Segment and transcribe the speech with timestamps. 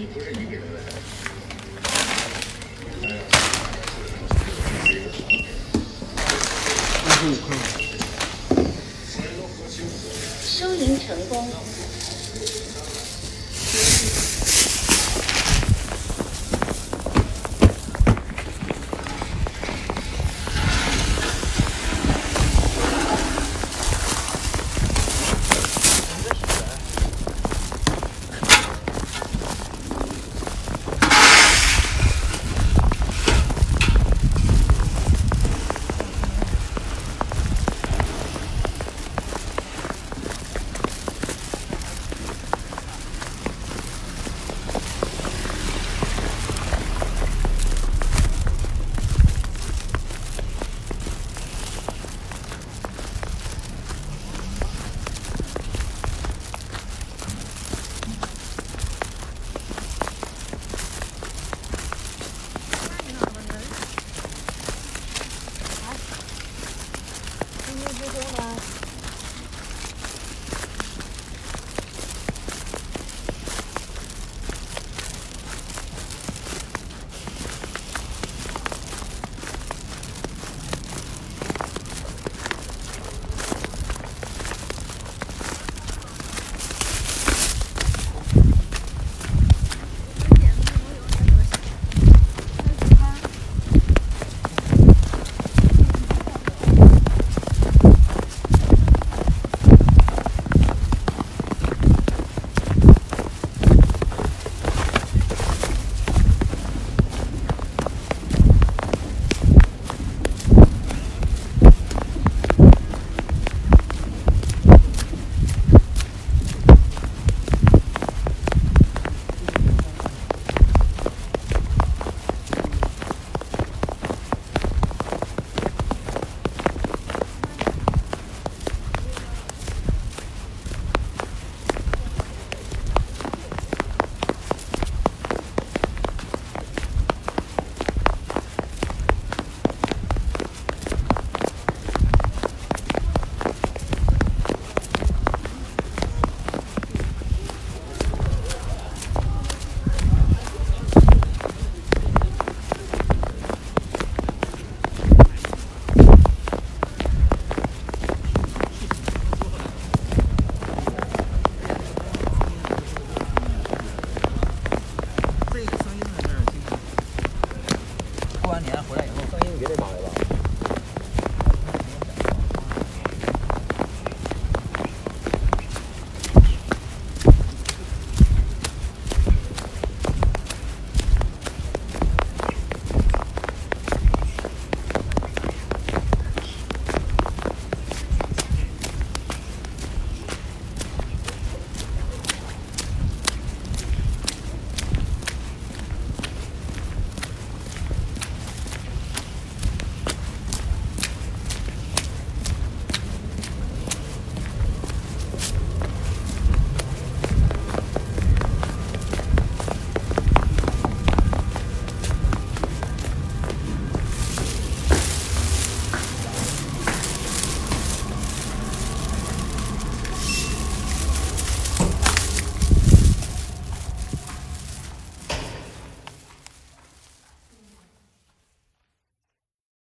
[0.00, 0.80] 你不是一个人的
[10.60, 11.89] 收银成功。